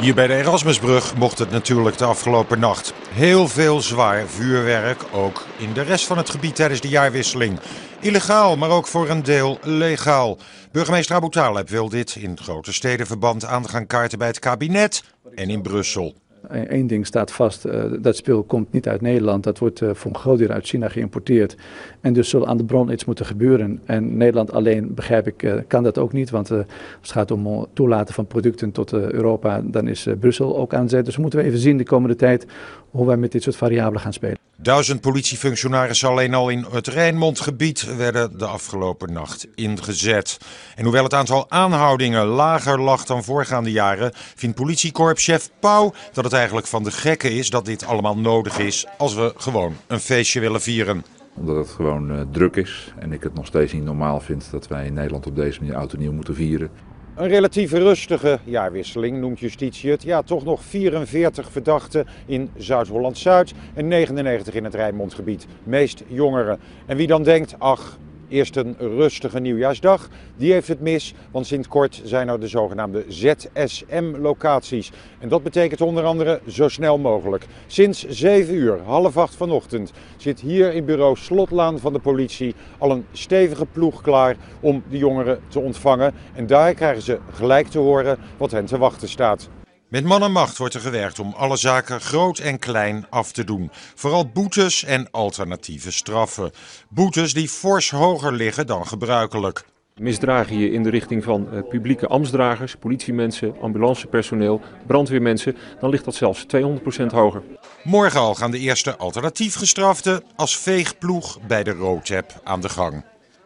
[0.00, 2.92] Hier bij de Erasmusbrug mocht het natuurlijk de afgelopen nacht.
[3.08, 7.58] Heel veel zwaar vuurwerk, ook in de rest van het gebied tijdens de jaarwisseling.
[8.00, 10.38] Illegaal, maar ook voor een deel legaal.
[10.72, 15.02] Burgemeester Abu Taleb wil dit in grote stedenverband aan gaan kaarten bij het kabinet
[15.34, 16.14] en in Brussel.
[16.48, 19.44] Eén ding staat vast, uh, dat speel komt niet uit Nederland.
[19.44, 21.56] Dat wordt uh, voor een groot deel uit China geïmporteerd.
[22.00, 23.80] En dus zal aan de bron iets moeten gebeuren.
[23.84, 26.30] En Nederland alleen, begrijp ik, kan dat ook niet.
[26.30, 26.64] Want als
[27.00, 31.04] het gaat om toelaten van producten tot Europa, dan is Brussel ook aan zet.
[31.04, 32.46] Dus moeten we even zien de komende tijd
[32.90, 34.38] hoe wij met dit soort variabelen gaan spelen.
[34.56, 40.38] Duizend politiefunctionarissen alleen al in het Rijnmondgebied werden de afgelopen nacht ingezet.
[40.76, 46.32] En hoewel het aantal aanhoudingen lager lag dan voorgaande jaren, vindt politiekorpschef Pauw dat het
[46.32, 50.40] eigenlijk van de gekken is dat dit allemaal nodig is als we gewoon een feestje
[50.40, 51.04] willen vieren
[51.36, 54.68] omdat het gewoon uh, druk is en ik het nog steeds niet normaal vind dat
[54.68, 56.70] wij in Nederland op deze manier oud nieuw moeten vieren.
[57.16, 60.02] Een relatief rustige jaarwisseling noemt justitie het.
[60.02, 65.46] Ja, toch nog 44 verdachten in Zuid-Holland-Zuid en 99 in het Rijnmondgebied.
[65.64, 66.58] Meest jongeren.
[66.86, 67.98] En wie dan denkt, ach,
[68.34, 70.08] Eerst een rustige nieuwjaarsdag.
[70.36, 74.92] Die heeft het mis, want sinds kort zijn er de zogenaamde ZSM-locaties.
[75.18, 77.46] En dat betekent onder andere zo snel mogelijk.
[77.66, 82.90] Sinds 7 uur, half acht vanochtend, zit hier in bureau Slotlaan van de politie al
[82.90, 86.14] een stevige ploeg klaar om de jongeren te ontvangen.
[86.32, 89.48] En daar krijgen ze gelijk te horen wat hen te wachten staat.
[89.94, 93.44] Met man en macht wordt er gewerkt om alle zaken groot en klein af te
[93.44, 93.70] doen.
[93.94, 96.50] Vooral boetes en alternatieve straffen.
[96.88, 99.64] Boetes die fors hoger liggen dan gebruikelijk.
[100.00, 106.14] Misdraag je in de richting van uh, publieke ambtsdragers, politiemensen, ambulancepersoneel, brandweermensen, dan ligt dat
[106.14, 107.42] zelfs 200% hoger.
[107.82, 113.04] Morgen al gaan de eerste alternatief gestraften als veegploeg bij de Roadtap aan de gang.